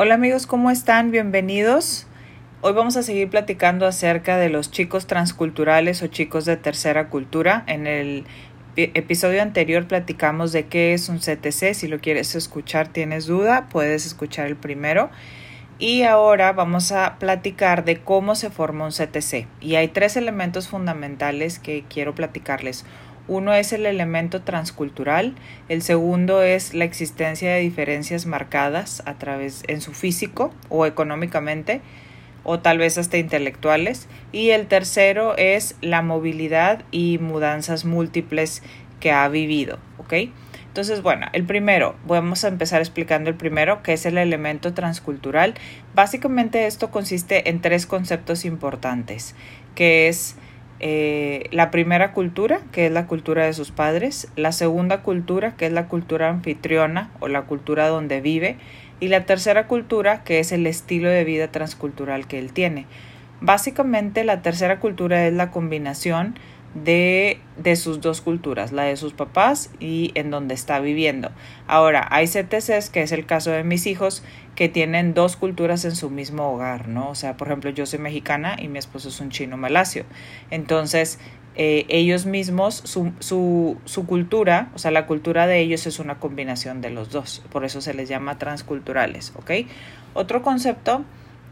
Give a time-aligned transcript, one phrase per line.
[0.00, 1.10] Hola amigos, ¿cómo están?
[1.10, 2.06] Bienvenidos.
[2.60, 7.64] Hoy vamos a seguir platicando acerca de los chicos transculturales o chicos de tercera cultura.
[7.66, 8.24] En el
[8.76, 11.74] episodio anterior platicamos de qué es un CTC.
[11.74, 15.10] Si lo quieres escuchar, tienes duda, puedes escuchar el primero.
[15.80, 19.48] Y ahora vamos a platicar de cómo se forma un CTC.
[19.60, 22.84] Y hay tres elementos fundamentales que quiero platicarles.
[23.28, 25.34] Uno es el elemento transcultural,
[25.68, 31.82] el segundo es la existencia de diferencias marcadas a través en su físico o económicamente
[32.42, 38.62] o tal vez hasta intelectuales y el tercero es la movilidad y mudanzas múltiples
[39.00, 40.14] que ha vivido, ¿ok?
[40.68, 45.54] Entonces, bueno, el primero, vamos a empezar explicando el primero, que es el elemento transcultural.
[45.94, 49.34] Básicamente esto consiste en tres conceptos importantes,
[49.74, 50.36] que es
[50.80, 55.66] eh, la primera cultura, que es la cultura de sus padres, la segunda cultura, que
[55.66, 58.56] es la cultura anfitriona o la cultura donde vive,
[59.00, 62.86] y la tercera cultura, que es el estilo de vida transcultural que él tiene.
[63.40, 66.34] Básicamente la tercera cultura es la combinación
[66.74, 71.30] de, de, sus dos culturas, la de sus papás y en donde está viviendo.
[71.66, 74.22] Ahora, hay CTCs, que es el caso de mis hijos,
[74.54, 77.10] que tienen dos culturas en su mismo hogar, ¿no?
[77.10, 80.04] O sea, por ejemplo, yo soy mexicana y mi esposo es un chino malasio.
[80.50, 81.18] Entonces,
[81.54, 86.18] eh, ellos mismos, su, su, su cultura, o sea, la cultura de ellos es una
[86.20, 87.42] combinación de los dos.
[87.50, 89.50] Por eso se les llama transculturales, ¿ok?
[90.14, 91.04] Otro concepto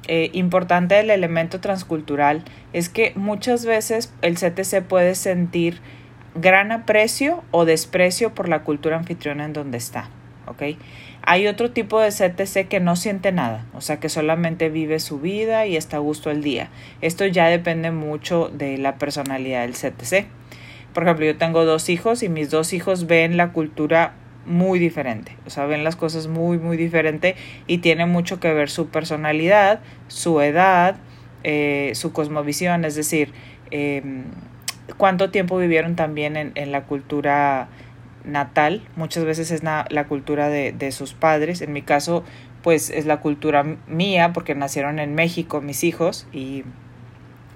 [0.09, 5.81] eh, importante del elemento transcultural es que muchas veces el CTC puede sentir
[6.35, 10.11] gran aprecio o desprecio por la cultura anfitriona en donde está.
[11.23, 15.19] Hay otro tipo de CTC que no siente nada, o sea que solamente vive su
[15.19, 16.71] vida y está a gusto el día.
[17.01, 20.29] Esto ya depende mucho de la personalidad del CTC.
[20.95, 24.15] Por ejemplo, yo tengo dos hijos y mis dos hijos ven la cultura
[24.47, 28.71] muy diferente, o sea, ven las cosas muy, muy diferente y tiene mucho que ver
[28.71, 30.97] su personalidad, su edad,
[31.45, 33.33] eh, su cosmovisión, es decir,
[33.71, 34.25] em,
[34.97, 37.69] cuánto tiempo vivieron también en, en la cultura
[38.25, 42.25] natal, muchas veces es la cultura de, de, sus padres, en mi caso
[42.67, 46.65] pues es la cultura mía porque nacieron en México mis hijos y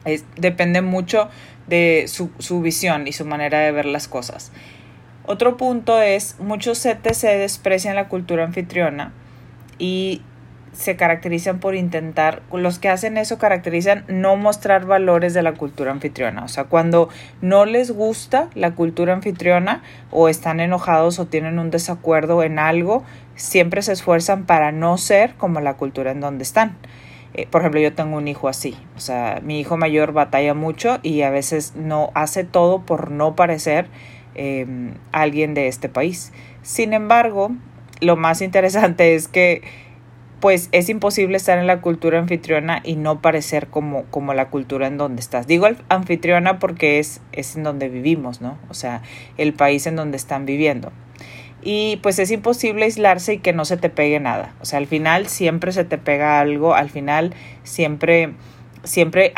[0.05, 1.29] es, depende mucho
[1.67, 4.53] de su, su visión y su manera de ver las cosas.
[5.27, 9.13] Otro punto es, muchos CTC desprecian la cultura anfitriona
[9.79, 10.23] y
[10.73, 15.91] se caracterizan por intentar, los que hacen eso caracterizan no mostrar valores de la cultura
[15.91, 16.45] anfitriona.
[16.45, 17.09] O sea, cuando
[17.41, 23.03] no les gusta la cultura anfitriona o están enojados o tienen un desacuerdo en algo,
[23.35, 26.77] siempre se esfuerzan para no ser como la cultura en donde están.
[27.35, 28.77] Eh, por ejemplo, yo tengo un hijo así.
[28.97, 33.37] O sea, mi hijo mayor batalla mucho y a veces no hace todo por no
[33.37, 33.89] parecer
[34.35, 36.33] eh, alguien de este país.
[36.63, 37.51] Sin embargo,
[38.01, 39.63] lo más interesante es que
[40.41, 44.87] pues es imposible estar en la cultura anfitriona y no parecer como, como la cultura
[44.87, 45.47] en donde estás.
[45.47, 48.59] Digo anfitriona porque es, es en donde vivimos, ¿no?
[48.71, 49.03] O sea,
[49.37, 50.93] el país en donde están viviendo.
[51.63, 54.55] Y pues es imposible aislarse y que no se te pegue nada.
[54.63, 58.33] O sea, al final siempre se te pega algo, al final siempre,
[58.85, 59.33] siempre,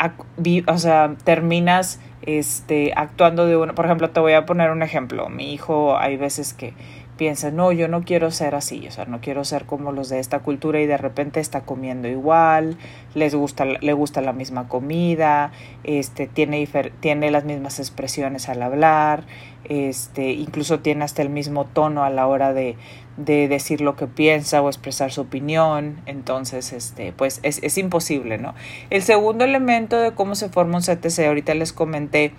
[0.67, 5.29] o sea, terminas este, actuando de una, por ejemplo, te voy a poner un ejemplo.
[5.29, 6.73] Mi hijo hay veces que
[7.17, 10.19] piensa, no, yo no quiero ser así, o sea, no quiero ser como los de
[10.19, 12.77] esta cultura y de repente está comiendo igual,
[13.13, 15.51] les gusta, le gusta la misma comida,
[15.83, 16.67] este, tiene,
[16.99, 19.25] tiene las mismas expresiones al hablar,
[19.65, 22.75] este, incluso tiene hasta el mismo tono a la hora de,
[23.17, 28.37] de decir lo que piensa o expresar su opinión, entonces, este, pues es, es imposible,
[28.37, 28.55] ¿no?
[28.89, 32.33] El segundo elemento de cómo se forma un CTC, ahorita les comenté,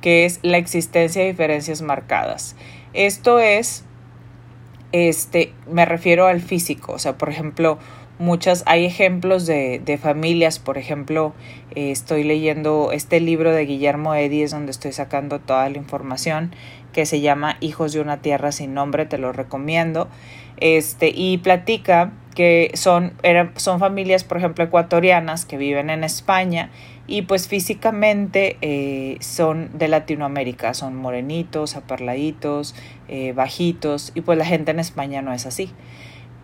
[0.00, 2.56] que es la existencia de diferencias marcadas.
[2.94, 3.84] Esto es
[4.92, 7.78] este, me refiero al físico, o sea, por ejemplo,
[8.18, 11.34] muchas, hay ejemplos de, de familias, por ejemplo,
[11.74, 16.54] eh, estoy leyendo este libro de Guillermo Eddy, donde estoy sacando toda la información,
[16.96, 20.08] que se llama Hijos de una Tierra sin Nombre, te lo recomiendo,
[20.56, 23.12] este, y platica que son,
[23.56, 26.70] son familias, por ejemplo, ecuatorianas que viven en España
[27.06, 32.74] y pues físicamente eh, son de Latinoamérica, son morenitos, aparladitos,
[33.08, 35.70] eh, bajitos y pues la gente en España no es así.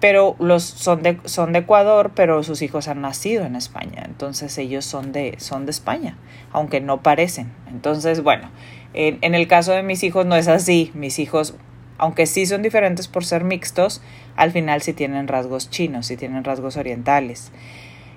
[0.01, 4.59] Pero los son de, son de Ecuador, pero sus hijos han nacido en España, entonces
[4.59, 6.19] ellos son de, son de España,
[6.51, 7.53] aunque no parecen.
[7.71, 8.51] Entonces, bueno,
[8.95, 11.55] en, el caso de mis hijos no es así, mis hijos
[11.99, 14.03] aunque sí son diferentes por ser mixtos,
[14.35, 17.53] al final sí tienen rasgos chinos, sí tienen rasgos orientales.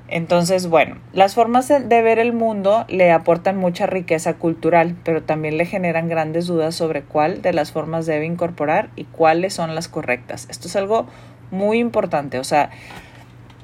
[0.08, 5.58] Entonces, bueno, las formas de ver el mundo le aportan mucha riqueza cultural, pero también
[5.58, 9.88] le generan grandes dudas sobre cuál de las formas debe incorporar y cuáles son las
[9.88, 10.48] correctas.
[10.50, 11.08] Esto es algo
[11.52, 12.72] muy importante, o sea,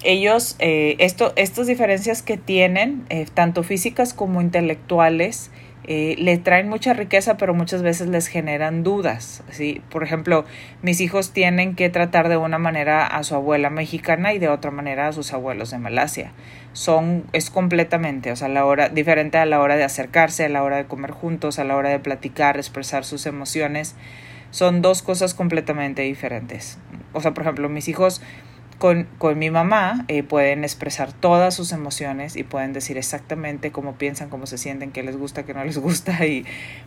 [0.04, 5.52] ellos, eh, esto, estas diferencias que tienen, eh, tanto físicas como intelectuales,
[5.84, 9.44] eh, le traen mucha riqueza, pero muchas veces les generan dudas.
[9.50, 9.82] ¿sí?
[9.90, 10.46] Por ejemplo,
[10.82, 14.70] mis hijos tienen que tratar de una manera a su abuela mexicana y de otra
[14.72, 16.32] manera a sus abuelos de Malasia.
[16.74, 20.64] Son, es completamente, o sea, la hora, diferente a la hora de acercarse, a la
[20.64, 23.96] hora de comer juntos, a la hora de platicar, expresar sus emociones.
[24.52, 26.78] Son dos cosas completamente diferentes.
[27.14, 28.22] O sea, por ejemplo, mis hijos
[28.82, 33.94] con, con mi mamá eh, pueden expresar todas sus emociones y pueden decir exactamente cómo
[33.94, 36.46] piensan, cómo se sienten, qué les gusta, qué no les gusta y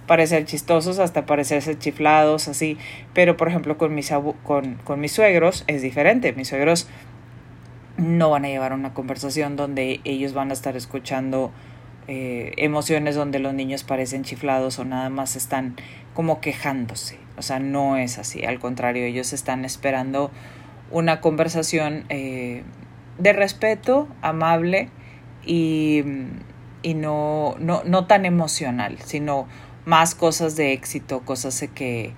[0.08, 2.78] parecer chistosos hasta parecerse chiflados, así.
[3.12, 4.12] Pero, por ejemplo, con mis,
[4.42, 6.32] con, con mis suegros es diferente.
[6.32, 6.88] Mis suegros
[7.96, 11.52] no van a llevar una conversación donde ellos van a estar escuchando
[12.08, 15.76] eh, emociones donde los niños parecen chiflados o nada más están
[16.12, 17.18] como quejándose.
[17.36, 18.44] O sea, no es así.
[18.44, 20.32] Al contrario, ellos están esperando
[20.94, 22.62] una conversación eh,
[23.18, 24.88] de respeto, amable
[25.44, 26.02] y,
[26.82, 29.48] y no, no, no, tan emocional, sino
[29.84, 32.12] más cosas de éxito, cosas que,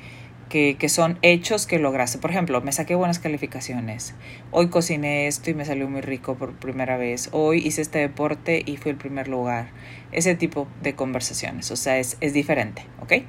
[0.50, 2.18] que, que, son hechos que lograste.
[2.18, 4.14] Por ejemplo, me saqué buenas calificaciones.
[4.50, 7.30] Hoy cociné esto y me salió muy rico por primera vez.
[7.32, 9.70] Hoy hice este deporte y fui el primer lugar.
[10.12, 11.70] Ese tipo de conversaciones.
[11.70, 13.24] O sea, es, es diferente, ¿ok?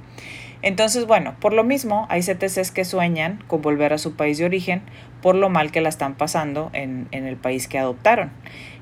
[0.62, 4.46] Entonces, bueno, por lo mismo, hay CTCs que sueñan con volver a su país de
[4.46, 4.82] origen
[5.22, 8.32] por lo mal que la están pasando en, en el país que adoptaron.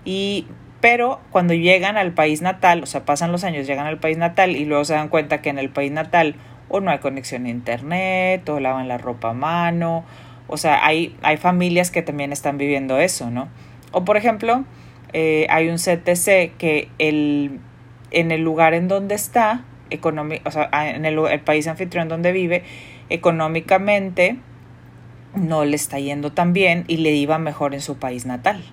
[0.03, 0.47] Y
[0.81, 4.55] pero cuando llegan al país natal, o sea, pasan los años, llegan al país natal
[4.55, 6.35] y luego se dan cuenta que en el país natal
[6.69, 10.03] o no hay conexión a internet, o lavan la ropa a mano,
[10.47, 13.49] o sea, hay, hay familias que también están viviendo eso, ¿no?
[13.91, 14.63] O por ejemplo,
[15.13, 17.59] eh, hay un CTC que el,
[18.11, 22.63] en el lugar en donde está, o sea, en el, el país anfitrión donde vive,
[23.09, 24.37] económicamente
[25.35, 28.63] no le está yendo tan bien y le iba mejor en su país natal.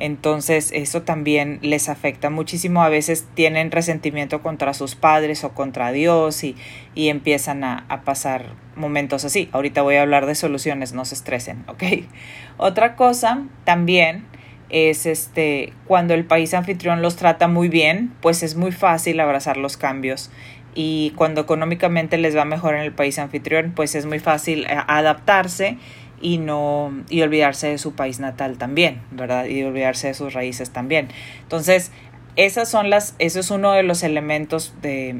[0.00, 2.82] Entonces eso también les afecta muchísimo.
[2.82, 6.56] A veces tienen resentimiento contra sus padres o contra Dios y,
[6.94, 8.46] y empiezan a, a, pasar
[8.76, 9.50] momentos así.
[9.52, 11.82] Ahorita voy a hablar de soluciones, no se estresen, ¿ok?
[12.56, 14.24] Otra cosa también
[14.70, 19.56] es este cuando el país anfitrión los trata muy bien, pues es muy fácil abrazar
[19.56, 20.30] los cambios
[20.74, 24.78] y cuando económicamente les va mejor en el país anfitrión, pues es muy fácil eh,
[24.86, 25.78] adaptarse
[26.20, 29.46] y no y olvidarse de su país natal también, ¿verdad?
[29.46, 31.08] Y olvidarse de sus raíces también.
[31.42, 31.90] Entonces,
[32.36, 34.74] esas son las eso es uno de los elementos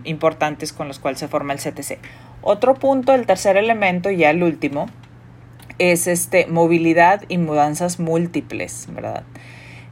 [0.05, 1.99] importantes con los cuales se forma el CTC.
[2.43, 4.87] Otro punto, el tercer elemento, ya el último,
[5.81, 9.25] es este movilidad y mudanzas múltiples, ¿verdad?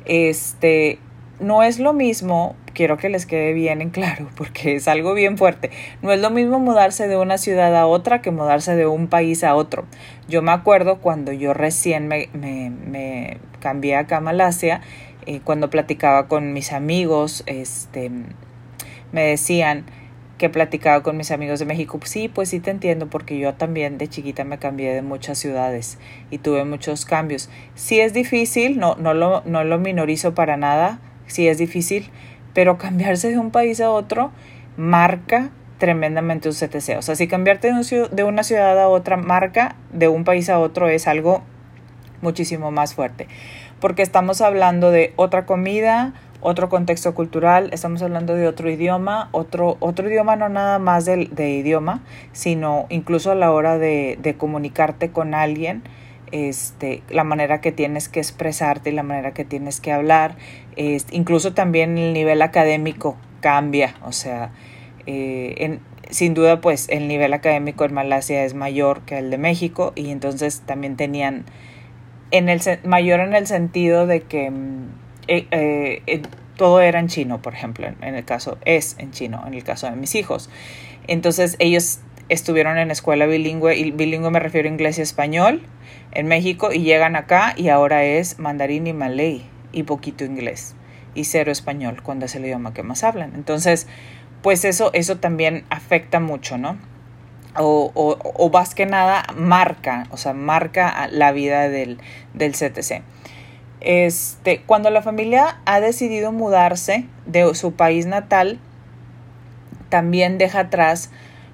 [0.05, 0.99] Este
[1.41, 5.39] no es lo mismo, quiero que les quede bien en claro, porque es algo bien
[5.39, 5.71] fuerte,
[6.03, 9.43] no es lo mismo mudarse de una ciudad a otra que mudarse de un país
[9.45, 9.87] a otro.
[10.29, 14.83] Yo me acuerdo cuando yo recién me, me, cambié acá a Malasia,
[15.27, 18.11] eh, cuando platicaba con mis amigos, este,
[19.13, 19.87] me decían,
[20.39, 23.99] que platicado con mis amigos de México, sí, pues sí te entiendo, porque yo también
[23.99, 25.99] de chiquita me cambié de muchas ciudades
[26.31, 27.51] y tuve muchos cambios.
[27.75, 32.11] Sí es difícil, no, no, lo, no lo minorizo para nada, sí es difícil,
[32.55, 34.31] pero cambiarse de un país a otro
[34.77, 36.99] marca tremendamente un CTC.
[36.99, 40.51] O sea, si cambiarte de, un, de una ciudad a otra marca, de un país
[40.51, 41.43] a otro, es algo
[42.21, 43.29] muchísimo más fuerte.
[43.81, 49.77] Porque estamos hablando de otra comida, otro contexto cultural, estamos hablando de otro idioma, otro,
[49.81, 52.03] otro idioma no nada más de, de idioma,
[52.33, 55.83] sino incluso a la hora de, comunicarte con alguien,
[56.31, 60.37] este, la manera que tienes que expresarte y la manera que tienes que hablar,
[60.77, 64.51] este, incluso también el nivel académico cambia, o sea,
[65.07, 65.81] eh, en,
[66.11, 70.11] sin duda pues el nivel académico en Malasia es mayor que el de México y
[70.11, 71.45] entonces también tenían
[72.31, 74.89] en el mayor en el sentido de que mm,
[75.29, 76.23] eh, eh,
[76.57, 79.89] todo era en chino, por ejemplo, en, el caso es en chino, en el caso
[79.89, 80.51] de mis hijos.
[81.07, 85.63] Entonces ellos estuvieron en escuela bilingüe, y bilingüe me refiero a inglés y español,
[86.13, 90.75] en México, y llegan acá y ahora es mandarín y malay y poquito inglés
[91.15, 93.33] y cero español cuando es el idioma que más hablan.
[93.35, 93.87] Entonces,
[94.43, 96.77] pues eso, eso también afecta mucho, ¿no?
[97.57, 101.99] O, o, o más que nada marca, o sea, marca la vida del,
[102.35, 103.03] del CTC.
[103.81, 108.59] Este, cuando la familia ha decidido mudarse de su país natal,
[109.89, 111.11] también deja atrás,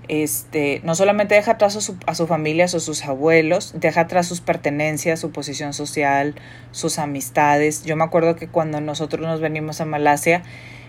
[0.09, 4.26] este, no solamente deja atrás a su, a su familia, a sus abuelos, deja atrás
[4.26, 6.35] sus pertenencias, su posición social,
[6.73, 7.85] sus amistades.
[7.85, 10.43] Yo me acuerdo que cuando nosotros nos venimos a Malasia,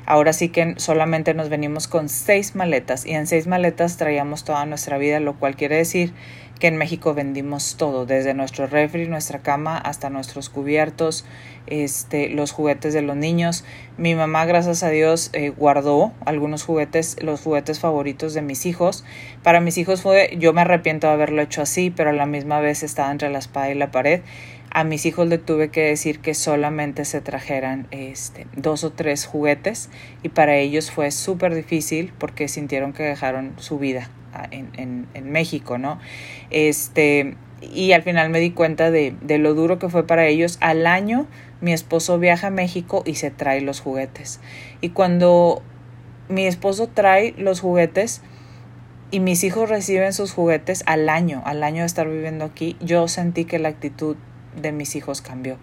[0.06, 4.66] ahora sí que solamente nos venimos con seis maletas y en seis maletas traíamos toda
[4.66, 6.14] nuestra vida, lo cual quiere decir
[6.60, 11.26] que en México vendimos todo, desde nuestro refri, nuestra cama, hasta nuestros cubiertos,
[11.68, 13.66] este, los juguetes de los niños.
[13.98, 19.04] Mi mamá, gracias a Dios, eh, guardó algunos juguetes, los juguetes favoritos de mis hijos.
[19.44, 22.60] Para mis hijos fue, yo me arrepiento de haberlo hecho así, pero a la misma
[22.60, 24.22] vez estaba entre la espada y la pared.
[24.72, 29.26] A mis hijos le tuve que decir que solamente se trajeran este, dos o tres
[29.26, 29.90] juguetes
[30.22, 34.10] y para ellos fue súper difícil porque sintieron que dejaron su vida
[34.52, 36.00] en, en, en México, ¿no?
[36.50, 40.58] Este, y al final me di cuenta de, de, lo duro que fue para ellos.
[40.62, 41.28] Al año
[41.62, 44.40] mi esposo viaja a México y se trae los juguetes.
[44.82, 45.64] Y cuando
[46.30, 48.22] mi esposo trae los juguetes
[49.12, 53.08] y mis hijos reciben sus juguetes al año, al año de estar viviendo aquí, yo
[53.08, 54.18] sentí que la actitud
[54.62, 55.58] de mis hijos cambió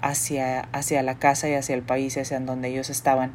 [0.00, 3.32] hacia, hacia la casa y hacia el país, hacia donde ellos estaban.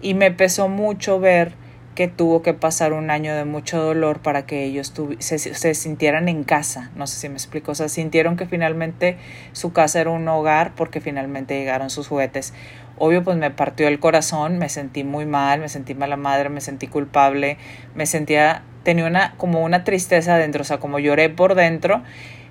[0.00, 1.54] Y me pesó mucho ver
[1.96, 6.44] que tuvo que pasar un año de mucho dolor para que ellos se, sintieran en
[6.44, 9.16] casa, no sé si me explico, o sea, sintieron que finalmente
[9.52, 12.54] su casa era un hogar porque finalmente llegaron sus juguetes.
[12.98, 16.60] Obvio, pues me partió el corazón, me sentí muy mal, me sentí mala madre, me
[16.60, 17.56] sentí culpable,
[17.94, 22.02] me sentía, tenía una, como una tristeza dentro, o sea, como lloré por dentro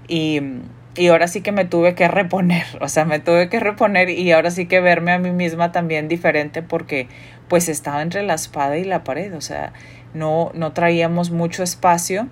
[0.07, 0.41] y
[0.97, 4.31] y ahora sí que me tuve que reponer, o sea, me tuve que reponer y
[4.31, 7.07] ahora sí que verme a mí misma también diferente porque
[7.47, 9.73] pues estaba entre la espada y la pared, o sea,
[10.13, 12.27] no, no traíamos mucho espacio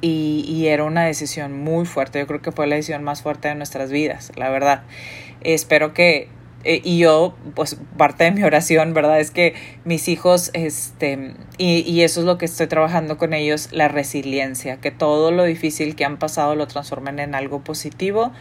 [0.00, 3.48] y, y era una decisión muy fuerte, yo creo que fue la decisión más fuerte
[3.48, 4.82] de nuestras vidas, la verdad.
[5.42, 6.28] Espero que
[6.64, 9.18] eh, y yo, pues parte de mi oración, ¿verdad?
[9.18, 13.68] Es que mis hijos, este, y, y, eso es lo que estoy trabajando con ellos,
[13.72, 18.32] la resiliencia, que todo lo difícil que han pasado lo transformen en algo positivo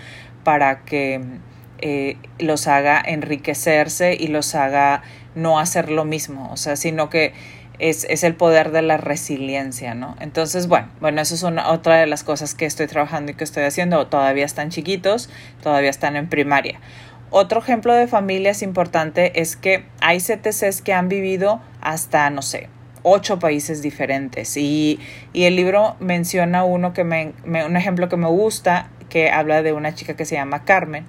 [0.44, 1.22] para que
[1.80, 5.02] eh, los haga enriquecerse y los haga
[5.36, 7.34] no hacer lo mismo, o sea, sino que
[7.80, 10.16] es, es el poder de la resiliencia, ¿no?
[10.20, 13.44] Entonces, bueno, bueno, eso es una, otra de las cosas que estoy trabajando y que
[13.44, 14.06] estoy haciendo.
[14.08, 15.30] Todavía están chiquitos,
[15.64, 16.80] todavía están en primaria.
[17.32, 22.70] Otro ejemplo de familias importante es que hay CTCs que han vivido hasta, no sé,
[23.04, 24.58] ocho países diferentes.
[24.58, 25.00] Y,
[25.34, 29.62] y el libro menciona uno que me, me, un ejemplo que me gusta, que habla
[29.62, 31.06] de una chica que se llama Carmen,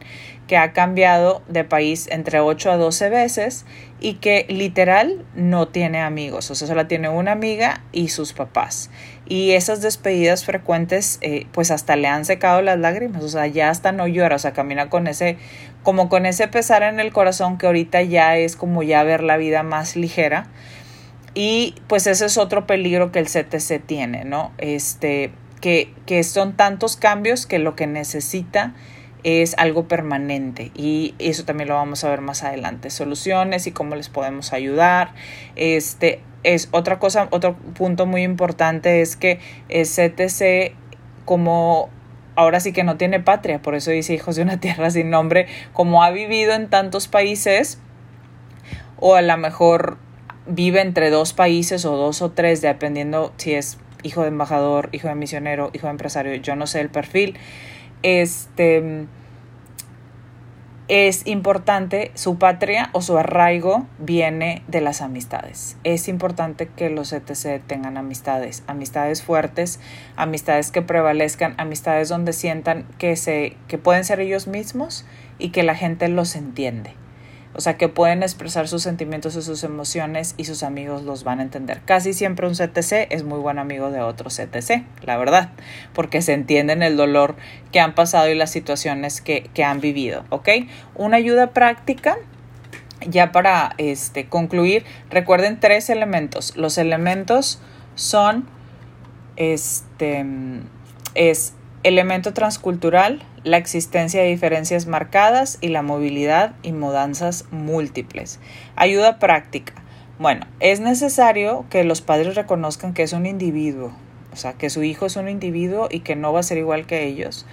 [0.49, 3.65] que ha cambiado de país entre 8 a 12 veces
[4.01, 8.91] y que literal no tiene amigos, o sea, solo tiene una amiga y sus papás.
[9.27, 13.71] Y esas despedidas frecuentes, eh, pues hasta le han secado las lágrimas, o sea, ya
[13.71, 15.39] hasta no llora, o sea, camina con ese,
[15.85, 19.37] como con ese pesar en el corazón que ahorita ya es como ya ver la
[19.37, 20.49] vida más ligera.
[21.35, 24.53] Y pues ese es otro peligro que el CTC tiene, ¿no?
[24.59, 25.33] Este,
[25.63, 28.75] que, son tantos cambios que lo que necesita
[29.23, 33.95] es algo permanente y eso también lo vamos a ver más adelante, soluciones y cómo
[33.95, 35.15] les podemos ayudar.
[35.55, 39.39] Este es otra cosa, otro punto muy importante es que
[39.69, 40.75] CTC
[41.25, 41.89] como
[42.35, 45.47] ahora sí que no tiene patria, por eso dice hijos de una tierra sin nombre,
[45.73, 47.79] como ha vivido en tantos países
[48.99, 49.99] o a lo mejor
[50.47, 55.09] vive entre dos países o dos o tres, dependiendo si es hijo de embajador, hijo
[55.09, 57.37] de misionero, hijo de empresario, yo no sé el perfil
[58.03, 59.07] este,
[60.89, 65.77] es importante, su patria o su arraigo viene de las amistades.
[65.85, 69.81] Es importante que los ETC tengan amistades, amistades fuertes,
[70.17, 75.07] amistades que prevalezcan, amistades donde sientan que, se, que pueden ser ellos mismos
[75.39, 76.95] y que la gente los entiende.
[77.55, 81.41] O sea, que pueden expresar sus sentimientos y sus emociones y sus amigos los van
[81.41, 81.81] a entender.
[81.85, 85.51] Casi siempre un CTC es muy buen amigo de otro CTC, la verdad,
[85.93, 87.37] porque se entienden el dolor
[87.71, 90.49] que han pasado y las situaciones que, que han vivido, ¿ok?
[90.95, 92.17] Una ayuda práctica
[93.09, 96.57] ya para este, concluir, recuerden tres elementos.
[96.57, 97.61] Los elementos
[97.95, 98.47] son,
[99.37, 100.25] este,
[101.15, 108.39] es elemento transcultural, la existencia de diferencias marcadas y la movilidad y mudanzas múltiples.
[108.77, 109.75] Ayuda práctica.
[110.19, 113.93] Bueno, es necesario que los padres reconozcan que es un individuo,
[114.33, 116.87] o sea, que su hijo es un individuo y que no va a ser igual
[116.87, 117.47] que ellos,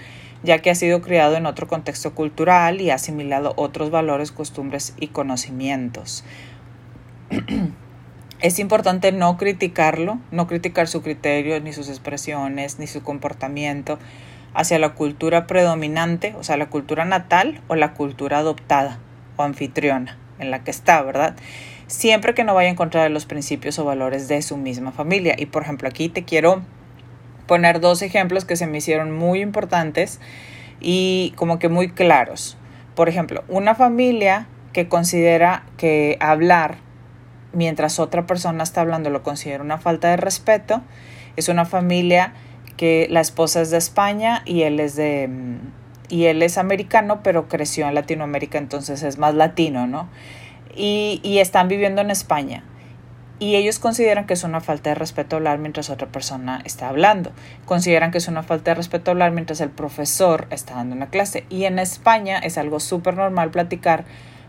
[0.44, 4.94] ya que ha sido criado en otro contexto cultural y ha asimilado otros valores, costumbres
[5.00, 6.24] y conocimientos.
[8.42, 14.00] es importante no criticarlo, no criticar su criterio, ni sus expresiones, ni su comportamiento,
[14.54, 19.00] hacia la cultura predominante, o sea, la cultura natal o la cultura adoptada
[19.38, 21.36] o anfitriona en la que está, ¿verdad?
[21.88, 25.36] Siempre que no vaya en contra de los principios o valores de su misma familia.
[25.38, 26.62] Y por ejemplo, aquí te quiero
[27.48, 30.20] poner dos ejemplos que se me hicieron muy importantes
[30.80, 32.58] y como que muy claros.
[32.96, 36.78] Por ejemplo, una familia que considera que hablar
[37.54, 40.82] mientras otra persona está hablando lo considera una falta de respeto,
[41.36, 42.34] es una familia
[42.80, 45.58] que la esposa es de España y él es de mm,
[46.08, 50.08] y él es americano, pero creció en Latinoamérica, entonces es más latino, ¿no?
[50.76, 52.64] Y, y están viviendo en España
[53.38, 57.34] y ellos consideran que es una falta de respeto hablar mientras otra persona está hablando.
[57.66, 61.46] Consideran que es una falta de respeto hablar mientras el profesor está dando una clase.
[61.50, 64.06] Y en España es algo súper normal platicar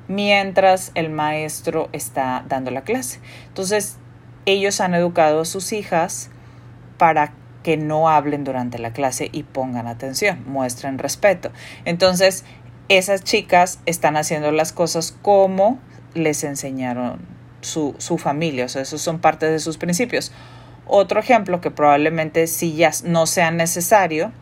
[0.06, 3.20] mientras el maestro está dando la clase.
[3.48, 3.96] Entonces,
[4.44, 6.30] ellos han educado a sus hijas
[6.98, 7.32] para
[7.62, 11.50] que no hablen durante la clase y pongan atención, muestren respeto.
[11.84, 12.44] Entonces,
[12.88, 15.78] esas chicas están haciendo las cosas como
[16.14, 17.20] les enseñaron
[17.60, 20.32] su, su familia, o sea, esos son parte de sus principios.
[20.86, 24.32] Otro ejemplo que probablemente sí ya no sea necesario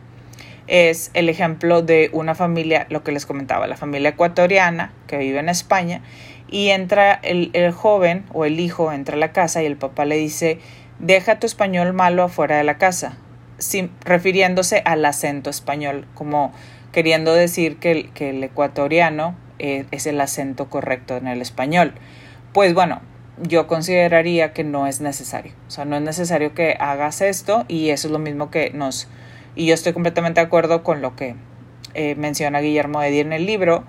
[0.65, 5.39] es el ejemplo de una familia, lo que les comentaba, la familia ecuatoriana que vive
[5.39, 6.01] en España
[6.47, 10.05] y entra el, el joven o el hijo entra a la casa y el papá
[10.05, 10.59] le dice
[10.99, 13.17] deja tu español malo afuera de la casa,
[13.57, 16.53] sin, refiriéndose al acento español, como
[16.91, 21.93] queriendo decir que el, que el ecuatoriano eh, es el acento correcto en el español.
[22.53, 23.01] Pues bueno,
[23.41, 25.53] yo consideraría que no es necesario.
[25.67, 29.07] O sea, no es necesario que hagas esto y eso es lo mismo que nos...
[29.55, 31.35] Y yo estoy completamente de acuerdo con lo que
[31.93, 33.83] eh, menciona Guillermo Eddy en el libro,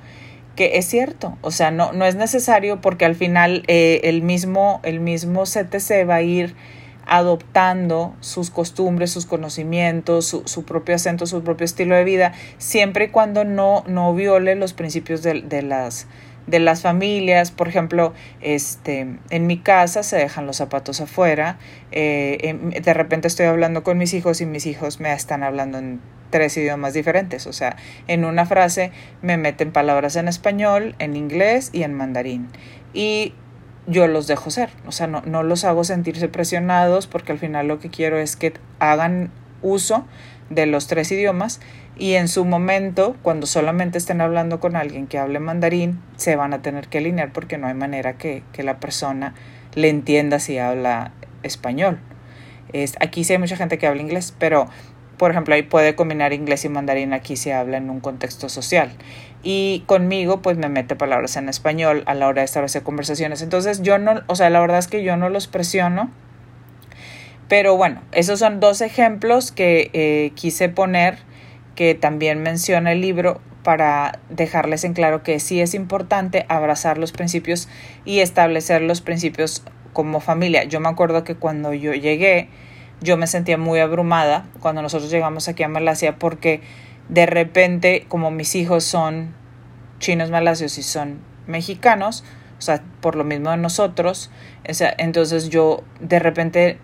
[0.56, 1.36] que es cierto.
[1.42, 6.08] O sea, no, no es necesario porque al final eh, el, mismo, el mismo CTC
[6.08, 6.54] va a ir
[7.06, 13.06] adoptando sus costumbres, sus conocimientos, su, su, propio acento, su propio estilo de vida, siempre
[13.06, 16.06] y cuando no, no viole los principios de, de las
[16.46, 21.58] de las familias, por ejemplo, este, en mi casa se dejan los zapatos afuera,
[21.92, 26.00] eh, de repente estoy hablando con mis hijos y mis hijos me están hablando en
[26.30, 27.76] tres idiomas diferentes, o sea,
[28.06, 28.92] en una frase
[29.22, 32.48] me meten palabras en español, en inglés y en mandarín.
[32.92, 33.34] Y
[33.90, 37.68] yo los dejo ser, o sea, no, no los hago sentirse presionados porque al final
[37.68, 39.30] lo que quiero es que hagan
[39.62, 40.06] uso
[40.48, 41.60] de los tres idiomas
[41.98, 46.54] y en su momento, cuando solamente estén hablando con alguien que hable mandarín, se van
[46.54, 49.34] a tener que alinear porque no hay manera que, que la persona
[49.74, 51.98] le entienda si habla español.
[52.72, 54.68] Es, aquí sí hay mucha gente que habla inglés, pero
[55.20, 58.90] por ejemplo, ahí puede combinar inglés y mandarín, aquí se habla en un contexto social.
[59.42, 63.40] Y conmigo, pues me mete palabras en español a la hora de establecer conversaciones.
[63.42, 66.10] Entonces, yo no, o sea, la verdad es que yo no los presiono.
[67.48, 71.18] Pero bueno, esos son dos ejemplos que eh, quise poner
[71.74, 77.12] que también menciona el libro para dejarles en claro que sí es importante abrazar los
[77.12, 77.68] principios
[78.04, 80.64] y establecer los principios como familia.
[80.64, 82.48] Yo me acuerdo que cuando yo llegué,
[83.00, 86.60] yo me sentía muy abrumada cuando nosotros llegamos aquí a Malasia porque
[87.10, 89.34] de repente, como mis hijos son
[89.98, 92.24] chinos malasios y son mexicanos,
[92.58, 94.30] o sea, por lo mismo de nosotros,
[94.68, 96.78] o sea, entonces yo de repente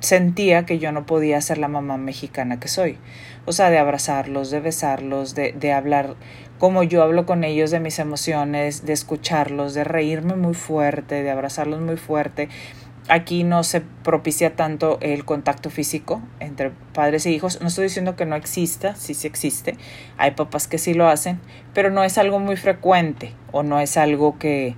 [0.00, 2.98] sentía que yo no podía ser la mamá mexicana que soy.
[3.44, 6.16] O sea, de abrazarlos, de besarlos, de, de hablar
[6.58, 11.30] como yo hablo con ellos de mis emociones, de escucharlos, de reírme muy fuerte, de
[11.30, 12.48] abrazarlos muy fuerte.
[13.08, 17.60] Aquí no se propicia tanto el contacto físico entre padres e hijos.
[17.60, 19.76] No estoy diciendo que no exista, sí sí existe.
[20.18, 21.40] Hay papás que sí lo hacen,
[21.74, 24.76] pero no es algo muy frecuente o no es algo que,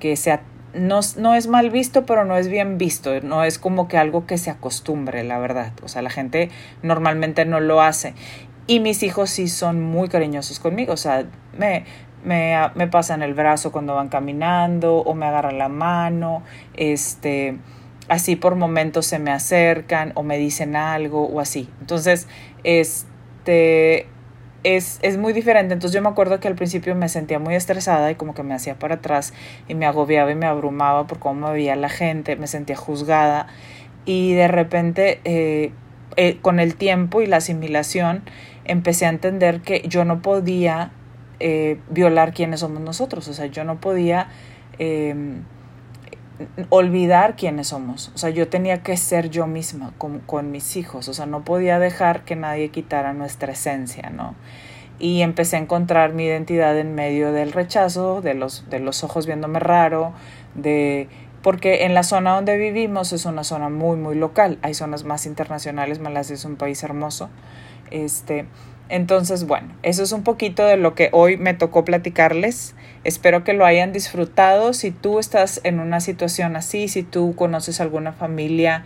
[0.00, 0.42] que sea
[0.76, 4.26] no, no, es mal visto, pero no es bien visto, no es como que algo
[4.26, 5.72] que se acostumbre, la verdad.
[5.82, 6.50] O sea, la gente
[6.82, 8.14] normalmente no lo hace.
[8.66, 11.24] Y mis hijos sí son muy cariñosos conmigo, o sea,
[11.56, 11.84] me,
[12.26, 16.42] me, me pasan el brazo cuando van caminando o me agarran la mano,
[16.74, 17.56] este,
[18.08, 21.70] así por momentos se me acercan o me dicen algo o así.
[21.80, 22.26] Entonces,
[22.64, 24.08] este,
[24.64, 25.72] es, es muy diferente.
[25.74, 28.54] Entonces yo me acuerdo que al principio me sentía muy estresada y como que me
[28.54, 29.32] hacía para atrás
[29.68, 33.46] y me agobiaba y me abrumaba por cómo me veía la gente, me sentía juzgada
[34.04, 35.72] y de repente eh,
[36.16, 38.22] eh, con el tiempo y la asimilación
[38.64, 40.90] empecé a entender que yo no podía
[41.40, 44.28] eh, violar quiénes somos nosotros, o sea, yo no podía
[44.78, 45.42] em,
[46.70, 48.10] olvidar quiénes somos.
[48.14, 51.08] O sea, yo tenía que ser yo misma con, con, mis hijos.
[51.08, 54.34] O sea, no podía dejar que nadie quitara nuestra esencia, ¿no?
[54.98, 59.26] Y empecé a encontrar mi identidad en medio del rechazo, de los, de los ojos
[59.26, 60.12] viéndome raro,
[60.54, 61.08] de
[61.42, 64.58] porque en la zona donde vivimos es una zona muy, muy local.
[64.62, 67.28] Hay zonas más internacionales, Malasia es un país hermoso.
[67.92, 68.46] Este,
[68.88, 72.74] entonces, bueno, eso es un poquito de lo que hoy me tocó platicarles.
[73.04, 74.72] Espero que lo hayan disfrutado.
[74.72, 78.84] Si tú estás en una situación así, si tú conoces alguna familia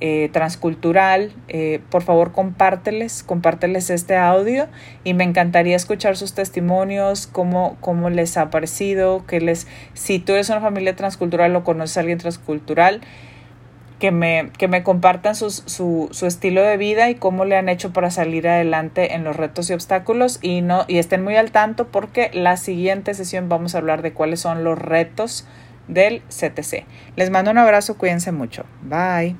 [0.00, 4.66] eh, transcultural, eh, por favor compárteles, compárteles este audio
[5.04, 10.32] y me encantaría escuchar sus testimonios, cómo, cómo les ha parecido, que les, si tú
[10.32, 13.00] eres una familia transcultural o conoces a alguien transcultural,
[14.02, 17.92] que me, que me compartan su, su, estilo de vida y cómo le han hecho
[17.92, 21.86] para salir adelante en los retos y obstáculos y, no, y estén muy al tanto
[21.86, 25.46] porque la siguiente sesión vamos a hablar de cuáles son los retos
[25.86, 26.84] del CTC.
[27.14, 28.64] Les mando un abrazo, cuídense mucho.
[28.82, 29.36] Bye.